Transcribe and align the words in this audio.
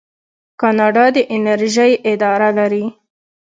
کاناډا 0.61 1.05
د 1.15 1.17
انرژۍ 1.33 1.91
اداره 2.11 2.49
لري. 2.57 2.85